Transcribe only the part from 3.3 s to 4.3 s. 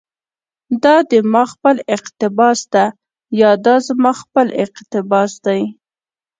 يا دا زما